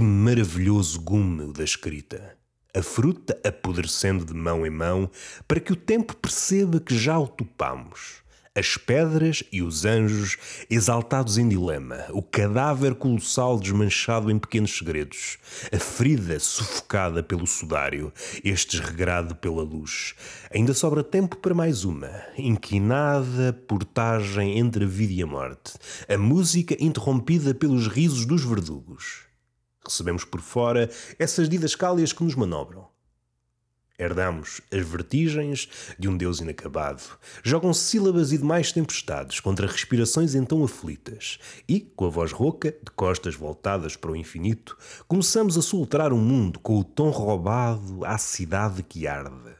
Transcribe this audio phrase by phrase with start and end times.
[0.00, 2.34] Que maravilhoso gume da escrita!
[2.74, 5.10] A fruta apodrecendo de mão em mão
[5.46, 8.22] para que o tempo perceba que já o topamos.
[8.54, 10.38] As pedras e os anjos
[10.70, 15.36] exaltados em dilema, o cadáver colossal desmanchado em pequenos segredos,
[15.70, 18.10] a ferida sufocada pelo sudário,
[18.42, 20.14] este esregrado pela luz.
[20.50, 25.74] Ainda sobra tempo para mais uma, inquinada portagem entre a vida e a morte,
[26.08, 29.28] a música interrompida pelos risos dos verdugos.
[29.90, 30.88] Recebemos por fora
[31.18, 32.86] essas didascálias que nos manobram.
[33.98, 37.02] Herdamos as vertigens de um Deus inacabado.
[37.42, 41.38] Jogam sílabas e demais tempestades contra respirações então aflitas.
[41.68, 46.16] E, com a voz rouca, de costas voltadas para o infinito, começamos a soltar o
[46.16, 49.59] mundo com o tom roubado à cidade que arde.